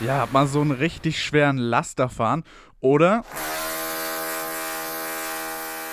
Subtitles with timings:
[0.00, 2.44] Ja, mal so einen richtig schweren Laster fahren
[2.80, 3.24] oder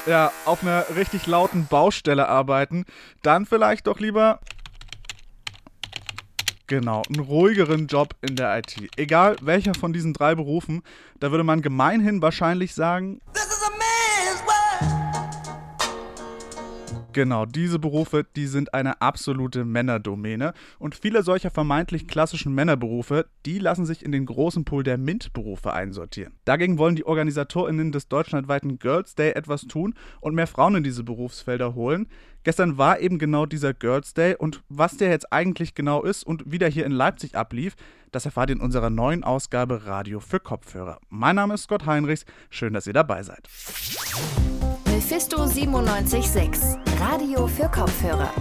[0.06, 2.86] ja, auf einer richtig lauten Baustelle arbeiten,
[3.22, 4.40] dann vielleicht doch lieber
[6.68, 8.76] Genau, einen ruhigeren Job in der IT.
[8.98, 10.84] Egal welcher von diesen drei Berufen,
[11.18, 13.22] da würde man gemeinhin wahrscheinlich sagen,
[17.18, 20.54] Genau, diese Berufe, die sind eine absolute Männerdomäne.
[20.78, 25.74] Und viele solcher vermeintlich klassischen Männerberufe, die lassen sich in den großen Pool der MINT-Berufe
[25.74, 26.36] einsortieren.
[26.46, 31.04] Dagegen wollen die OrganisatorInnen des deutschlandweiten Girls Day etwas tun und mehr Frauen in diese
[31.04, 32.08] Berufsfelder holen.
[32.44, 36.44] Gestern war eben genau dieser Girls Day und was der jetzt eigentlich genau ist und
[36.46, 37.76] wie der hier in Leipzig ablief,
[38.12, 41.00] das erfahrt ihr in unserer neuen Ausgabe Radio für Kopfhörer.
[41.10, 43.48] Mein Name ist Scott Heinrichs, schön, dass ihr dabei seid.
[45.18, 48.32] Mephisto 976, Radio für Kopfhörer.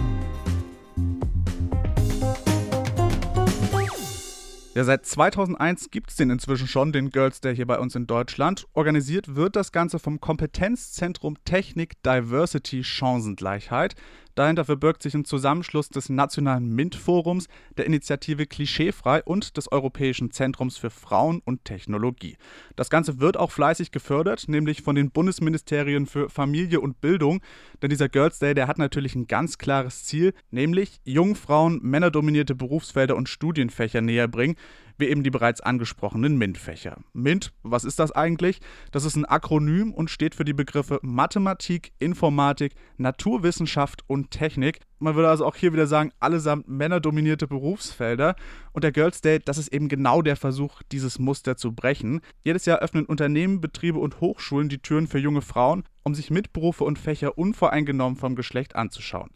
[4.75, 8.05] Ja, seit 2001 gibt es den inzwischen schon, den Girls Day hier bei uns in
[8.05, 8.67] Deutschland.
[8.73, 13.95] Organisiert wird das Ganze vom Kompetenzzentrum Technik Diversity Chancengleichheit.
[14.37, 20.77] Dahinter verbirgt sich ein Zusammenschluss des Nationalen MINT-Forums, der Initiative Klischeefrei und des Europäischen Zentrums
[20.77, 22.37] für Frauen und Technologie.
[22.75, 27.41] Das Ganze wird auch fleißig gefördert, nämlich von den Bundesministerien für Familie und Bildung.
[27.81, 32.53] Denn dieser Girls Day, der hat natürlich ein ganz klares Ziel, nämlich jungen Frauen männerdominierte
[32.53, 34.55] Berufsfelder und Studienfächer näher bringen
[34.97, 36.97] wie eben die bereits angesprochenen MINT-Fächer.
[37.13, 38.59] MINT, was ist das eigentlich?
[38.91, 44.79] Das ist ein Akronym und steht für die Begriffe Mathematik, Informatik, Naturwissenschaft und Technik.
[44.99, 48.35] Man würde also auch hier wieder sagen, allesamt männerdominierte Berufsfelder.
[48.73, 52.21] Und der Girls Day, das ist eben genau der Versuch, dieses Muster zu brechen.
[52.43, 56.83] Jedes Jahr öffnen Unternehmen, Betriebe und Hochschulen die Türen für junge Frauen, um sich Mitberufe
[56.83, 59.29] und Fächer unvoreingenommen vom Geschlecht anzuschauen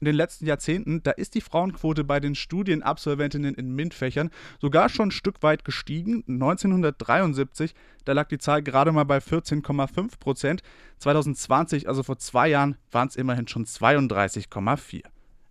[0.00, 5.08] in den letzten Jahrzehnten, da ist die Frauenquote bei den Studienabsolventinnen in MINT-Fächern sogar schon
[5.08, 6.22] ein Stück weit gestiegen.
[6.28, 7.74] 1973,
[8.04, 10.62] da lag die Zahl gerade mal bei 14,5 Prozent.
[10.98, 15.02] 2020, also vor zwei Jahren, waren es immerhin schon 32,4.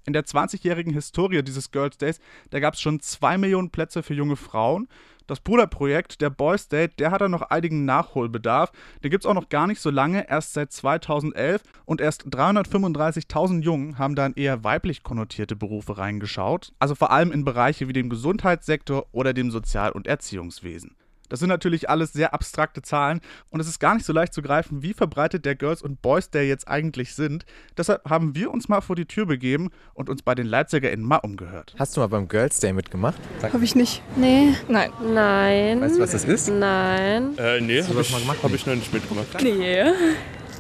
[0.06, 4.14] In der 20-jährigen Historie dieses Girls Days, da gab es schon 2 Millionen Plätze für
[4.14, 4.88] junge Frauen
[5.28, 8.72] das Bruderprojekt, der Boys Date, der hat da noch einigen Nachholbedarf.
[9.04, 13.62] Den gibt es auch noch gar nicht so lange, erst seit 2011 und erst 335.000
[13.62, 16.74] Jungen haben da in eher weiblich konnotierte Berufe reingeschaut.
[16.80, 20.96] Also vor allem in Bereiche wie dem Gesundheitssektor oder dem Sozial- und Erziehungswesen.
[21.30, 24.42] Das sind natürlich alles sehr abstrakte Zahlen und es ist gar nicht so leicht zu
[24.42, 27.46] greifen, wie verbreitet der Girls und Boys Day jetzt eigentlich sind.
[27.78, 31.18] Deshalb haben wir uns mal vor die Tür begeben und uns bei den LeipzigerInnen mal
[31.18, 31.76] umgehört.
[31.78, 33.20] Hast du mal beim Girls Day mitgemacht?
[33.42, 34.02] Habe ich nicht.
[34.16, 34.54] Nee.
[34.68, 34.92] Nein.
[35.02, 35.82] Nein.
[35.82, 36.50] Weißt du, was das ist?
[36.50, 37.38] Nein.
[37.38, 39.28] Äh, nee, habe ich, hab ich noch nicht mitgemacht.
[39.42, 39.84] Nee.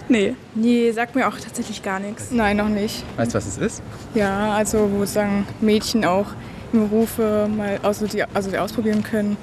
[0.10, 0.36] Nee.
[0.56, 2.32] Nee, sagt mir auch tatsächlich gar nichts.
[2.32, 3.04] Nein, noch nicht.
[3.18, 3.84] Weißt du, was es ist?
[4.14, 6.28] Ja, also wo sagen Mädchen auch
[6.72, 9.38] Berufe mal also die, also die ausprobieren können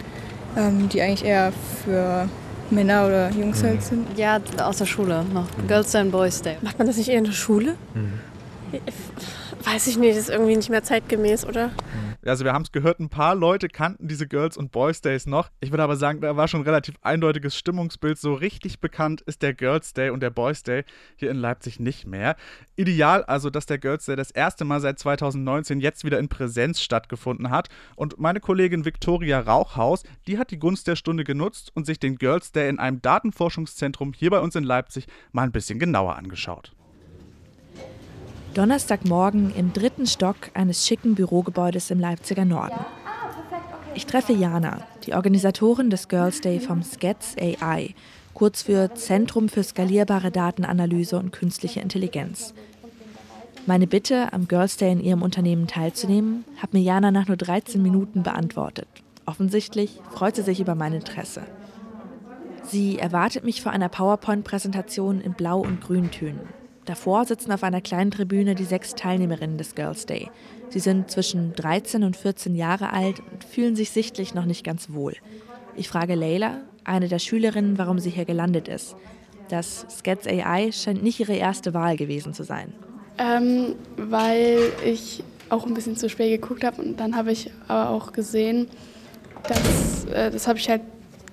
[0.57, 1.53] ähm, die eigentlich eher
[1.85, 2.29] für
[2.71, 3.81] Männer oder Jungs halt mhm.
[3.81, 4.19] sind.
[4.19, 5.47] Ja, aus der Schule noch.
[5.57, 5.69] Mhm.
[5.69, 6.57] Girls Day and Boys Day.
[6.63, 7.77] Macht man das nicht eher in der Schule?
[7.95, 8.21] Mhm.
[9.65, 11.71] Weiß ich nicht, das ist irgendwie nicht mehr zeitgemäß, oder?
[12.27, 15.51] Also wir haben es gehört, ein paar Leute kannten diese Girls und Boys Days noch.
[15.61, 18.19] Ich würde aber sagen, da war schon ein relativ eindeutiges Stimmungsbild.
[18.19, 20.85] So richtig bekannt ist der Girls Day und der Boys Day
[21.17, 22.37] hier in Leipzig nicht mehr.
[22.77, 26.81] Ideal also, dass der Girls Day das erste Mal seit 2019 jetzt wieder in Präsenz
[26.81, 27.69] stattgefunden hat.
[27.97, 32.17] Und meine Kollegin Viktoria Rauchhaus, die hat die Gunst der Stunde genutzt und sich den
[32.17, 36.75] Girls Day in einem Datenforschungszentrum hier bei uns in Leipzig mal ein bisschen genauer angeschaut.
[38.55, 42.79] Donnerstagmorgen im dritten Stock eines schicken Bürogebäudes im Leipziger Norden.
[43.97, 47.95] Ich treffe Jana, die Organisatorin des Girls Day vom SCATS AI,
[48.33, 52.55] kurz für Zentrum für skalierbare Datenanalyse und künstliche Intelligenz.
[53.67, 57.83] Meine Bitte, am Girls Day in ihrem Unternehmen teilzunehmen, hat mir Jana nach nur 13
[57.83, 58.89] Minuten beantwortet.
[59.27, 61.43] Offensichtlich freut sie sich über mein Interesse.
[62.63, 66.64] Sie erwartet mich vor einer PowerPoint-Präsentation in Blau- und Grüntönen.
[66.85, 70.31] Davor sitzen auf einer kleinen Tribüne die sechs Teilnehmerinnen des Girls Day.
[70.69, 74.93] Sie sind zwischen 13 und 14 Jahre alt und fühlen sich sichtlich noch nicht ganz
[74.93, 75.15] wohl.
[75.77, 78.97] Ich frage Leila, eine der Schülerinnen, warum sie hier gelandet ist.
[79.49, 82.73] Das Sketch AI scheint nicht ihre erste Wahl gewesen zu sein.
[83.19, 87.91] Ähm, weil ich auch ein bisschen zu spät geguckt habe und dann habe ich aber
[87.91, 88.69] auch gesehen,
[89.47, 90.83] dass äh, das habe ich halt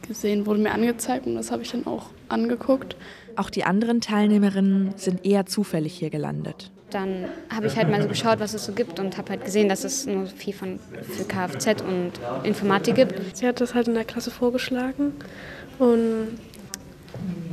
[0.08, 2.96] gesehen, wurde mir angezeigt und das habe ich dann auch angeguckt.
[3.36, 6.72] Auch die anderen Teilnehmerinnen sind eher zufällig hier gelandet.
[6.90, 9.70] Dann habe ich halt mal so geschaut, was es so gibt und habe halt gesehen,
[9.70, 12.12] dass es nur viel von, für Kfz und
[12.44, 13.38] Informatik gibt.
[13.38, 15.14] Sie hat das halt in der Klasse vorgeschlagen
[15.80, 16.38] und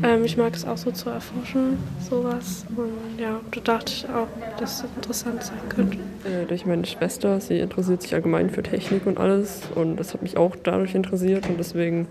[0.03, 1.77] Ähm, ich mag es auch so zu erforschen,
[2.09, 2.65] sowas.
[2.77, 4.29] Und ja, da dachte ich auch,
[4.59, 5.99] dass das interessant sein könnte.
[6.25, 9.63] Äh, durch meine Schwester, sie interessiert sich allgemein für Technik und alles.
[9.75, 11.49] Und das hat mich auch dadurch interessiert.
[11.49, 12.07] Und deswegen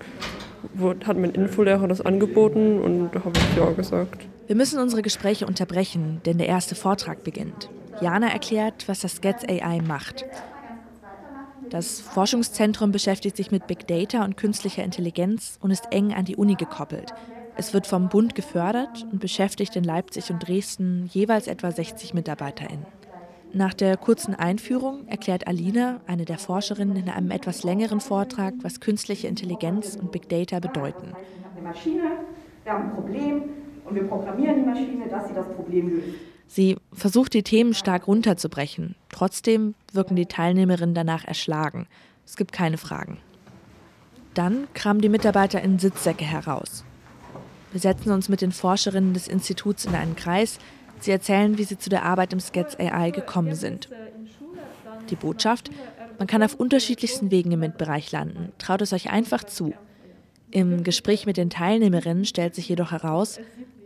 [1.06, 4.26] hat mein Infolehrer das angeboten und da habe ich ja gesagt.
[4.48, 7.70] Wir müssen unsere Gespräche unterbrechen, denn der erste Vortrag beginnt.
[8.02, 10.26] Jana erklärt, was das Sketch AI macht.
[11.70, 16.38] Das Forschungszentrum beschäftigt sich mit Big Data und künstlicher Intelligenz und ist eng an die
[16.38, 17.14] Uni gekoppelt.
[17.58, 22.86] Es wird vom Bund gefördert und beschäftigt in Leipzig und Dresden jeweils etwa 60 MitarbeiterInnen.
[23.54, 28.80] Nach der kurzen Einführung erklärt Alina, eine der Forscherinnen, in einem etwas längeren Vortrag, was
[28.80, 31.14] künstliche Intelligenz und Big Data bedeuten.
[31.56, 32.04] Eine Maschine,
[32.64, 33.44] wir haben ein Problem
[33.86, 36.18] und wir programmieren die Maschine, dass sie das Problem löst.
[36.48, 38.96] Sie versucht, die Themen stark runterzubrechen.
[39.10, 41.88] Trotzdem wirken die Teilnehmerinnen danach erschlagen.
[42.26, 43.18] Es gibt keine Fragen.
[44.34, 46.86] Dann kramen die Mitarbeiter in Sitzsäcke heraus.
[47.72, 50.60] Wir setzen uns mit den Forscherinnen des Instituts in einen Kreis.
[51.00, 53.90] Sie erzählen, wie sie zu der Arbeit im Sketch AI gekommen sind.
[55.10, 55.70] Die Botschaft?
[56.18, 58.52] Man kann auf unterschiedlichsten Wegen im MINT-Bereich landen.
[58.58, 59.74] Traut es euch einfach zu.
[60.50, 63.40] Im Gespräch mit den Teilnehmerinnen stellt sich jedoch heraus,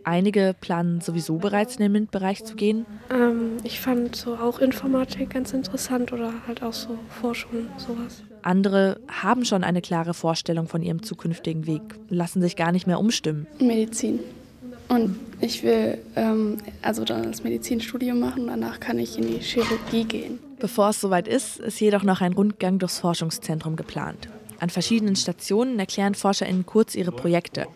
[0.04, 2.86] Einige planen sowieso bereits in den MINT-Bereich zu gehen.
[3.10, 8.22] Ähm, ich fand so auch Informatik ganz interessant oder halt auch so Forschung, sowas.
[8.42, 12.98] Andere haben schon eine klare Vorstellung von ihrem zukünftigen Weg, lassen sich gar nicht mehr
[12.98, 13.46] umstimmen.
[13.60, 14.18] Medizin.
[14.92, 20.04] Und ich will ähm, also dann das Medizinstudium machen, danach kann ich in die Chirurgie
[20.04, 20.38] gehen.
[20.58, 24.28] Bevor es soweit ist, ist jedoch noch ein Rundgang durchs Forschungszentrum geplant.
[24.60, 27.66] An verschiedenen Stationen erklären ForscherInnen kurz ihre Projekte.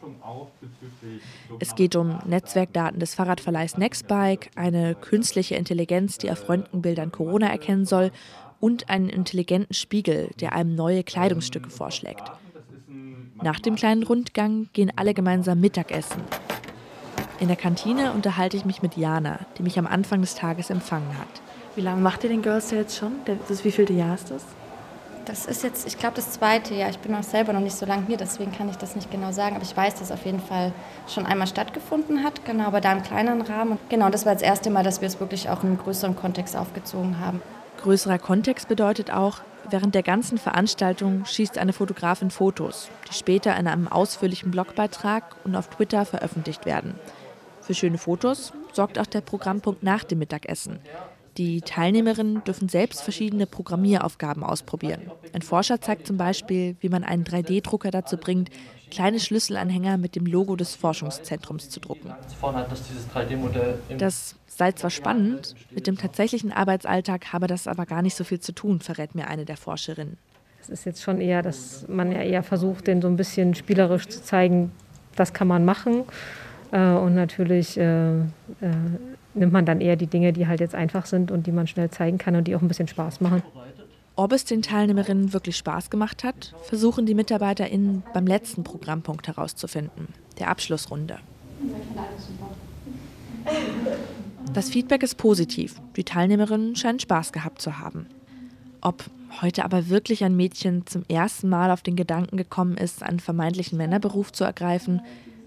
[1.58, 7.86] Es geht um Netzwerkdaten des Fahrradverleihs Nextbike, eine künstliche Intelligenz, die auf Röntgenbildern Corona erkennen
[7.86, 8.12] soll,
[8.60, 12.24] und einen intelligenten Spiegel, der einem neue Kleidungsstücke vorschlägt.
[13.42, 16.20] Nach dem kleinen Rundgang gehen alle gemeinsam Mittagessen.
[17.38, 21.18] In der Kantine unterhalte ich mich mit Jana, die mich am Anfang des Tages empfangen
[21.18, 21.28] hat.
[21.74, 23.12] Wie lange macht ihr den Girls Day jetzt schon?
[23.48, 24.42] Das wievielte Jahr ist das?
[25.26, 26.88] Das ist jetzt, ich glaube, das zweite Jahr.
[26.88, 29.32] Ich bin auch selber noch nicht so lange hier, deswegen kann ich das nicht genau
[29.32, 29.56] sagen.
[29.56, 30.72] Aber ich weiß, dass es auf jeden Fall
[31.08, 33.78] schon einmal stattgefunden hat, genau, aber da im kleineren Rahmen.
[33.90, 36.56] Genau, das war das erste Mal, dass wir es wirklich auch in einem größeren Kontext
[36.56, 37.42] aufgezogen haben.
[37.82, 43.66] Größerer Kontext bedeutet auch, während der ganzen Veranstaltung schießt eine Fotografin Fotos, die später in
[43.66, 46.94] einem ausführlichen Blogbeitrag und auf Twitter veröffentlicht werden.
[47.66, 50.78] Für schöne Fotos sorgt auch der Programmpunkt nach dem Mittagessen.
[51.36, 55.10] Die Teilnehmerinnen dürfen selbst verschiedene Programmieraufgaben ausprobieren.
[55.32, 58.50] Ein Forscher zeigt zum Beispiel, wie man einen 3D-Drucker dazu bringt,
[58.92, 62.14] kleine Schlüsselanhänger mit dem Logo des Forschungszentrums zu drucken.
[63.98, 68.38] Das sei zwar spannend, mit dem tatsächlichen Arbeitsalltag habe das aber gar nicht so viel
[68.38, 70.18] zu tun, verrät mir eine der Forscherinnen.
[70.62, 74.06] Es ist jetzt schon eher, dass man ja eher versucht, den so ein bisschen spielerisch
[74.06, 74.70] zu zeigen,
[75.16, 76.04] das kann man machen.
[76.72, 78.22] Äh, und natürlich äh, äh,
[79.34, 81.90] nimmt man dann eher die Dinge, die halt jetzt einfach sind und die man schnell
[81.90, 83.42] zeigen kann und die auch ein bisschen Spaß machen.
[84.18, 90.08] Ob es den Teilnehmerinnen wirklich Spaß gemacht hat, versuchen die MitarbeiterInnen beim letzten Programmpunkt herauszufinden,
[90.38, 91.18] der Abschlussrunde.
[94.54, 95.80] Das Feedback ist positiv.
[95.96, 98.06] Die Teilnehmerinnen scheinen Spaß gehabt zu haben.
[98.80, 99.04] Ob
[99.42, 103.76] heute aber wirklich ein Mädchen zum ersten Mal auf den Gedanken gekommen ist, einen vermeintlichen
[103.76, 105.02] Männerberuf zu ergreifen,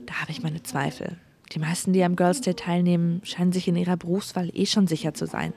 [0.09, 1.17] da habe ich meine Zweifel.
[1.53, 5.13] Die meisten, die am Girls Day teilnehmen, scheinen sich in ihrer Berufswahl eh schon sicher
[5.13, 5.53] zu sein.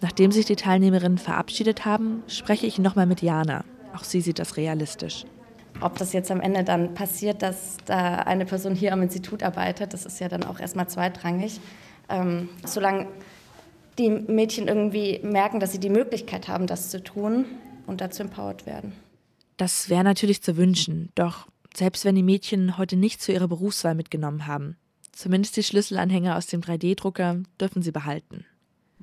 [0.00, 3.64] Nachdem sich die Teilnehmerinnen verabschiedet haben, spreche ich nochmal mit Jana.
[3.94, 5.24] Auch sie sieht das realistisch.
[5.80, 9.94] Ob das jetzt am Ende dann passiert, dass da eine Person hier am Institut arbeitet,
[9.94, 11.60] das ist ja dann auch erstmal zweitrangig.
[12.08, 13.08] Ähm, solange
[13.98, 17.46] die Mädchen irgendwie merken, dass sie die Möglichkeit haben, das zu tun
[17.86, 18.92] und dazu empowered werden.
[19.56, 23.94] Das wäre natürlich zu wünschen, doch selbst wenn die Mädchen heute nichts für ihre Berufswahl
[23.94, 24.76] mitgenommen haben.
[25.12, 28.46] Zumindest die Schlüsselanhänger aus dem 3D-Drucker dürfen sie behalten.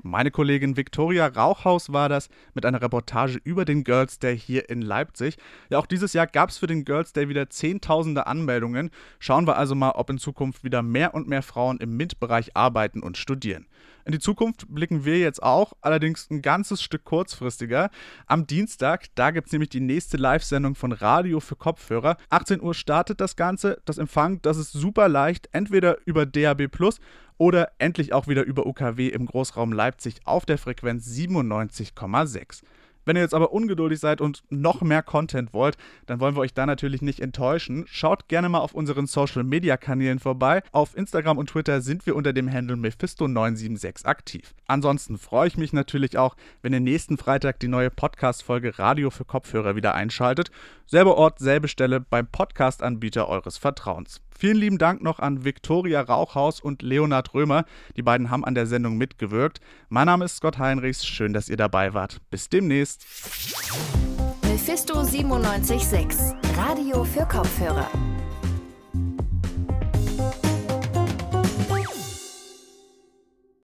[0.08, 4.82] Meine Kollegin Viktoria Rauchhaus war das mit einer Reportage über den Girls Day hier in
[4.82, 5.36] Leipzig.
[5.70, 8.90] Ja, auch dieses Jahr gab es für den Girls Day wieder Zehntausende Anmeldungen.
[9.20, 13.04] Schauen wir also mal, ob in Zukunft wieder mehr und mehr Frauen im MINT-Bereich arbeiten
[13.04, 13.68] und studieren.
[14.06, 17.90] In die Zukunft blicken wir jetzt auch, allerdings ein ganzes Stück kurzfristiger.
[18.26, 22.16] Am Dienstag, da gibt es nämlich die nächste Live-Sendung von Radio für Kopfhörer.
[22.30, 23.82] 18 Uhr startet das Ganze.
[23.84, 27.02] Das Empfang, das ist super leicht, entweder über DAB Plus
[27.38, 32.64] oder endlich auch wieder über UKW im Großraum Leipzig auf der Frequenz 97,6.
[33.08, 35.78] Wenn ihr jetzt aber ungeduldig seid und noch mehr Content wollt,
[36.08, 37.86] dann wollen wir euch da natürlich nicht enttäuschen.
[37.88, 40.62] Schaut gerne mal auf unseren Social Media Kanälen vorbei.
[40.74, 44.54] Auf Instagram und Twitter sind wir unter dem Handle Mephisto976 aktiv.
[44.68, 49.24] Ansonsten freue ich mich natürlich auch, wenn ihr nächsten Freitag die neue Podcast-Folge Radio für
[49.24, 50.52] Kopfhörer wieder einschaltet.
[50.86, 54.20] Selber Ort, selbe Stelle beim Podcast-Anbieter eures Vertrauens.
[54.38, 57.66] Vielen lieben Dank noch an Viktoria Rauchhaus und Leonhard Römer.
[57.96, 59.62] Die beiden haben an der Sendung mitgewirkt.
[59.90, 61.06] Mein Name ist Scott Heinrichs.
[61.06, 62.22] Schön, dass ihr dabei wart.
[62.30, 63.06] Bis demnächst.
[64.44, 67.90] Mephisto 976, Radio für Kopfhörer.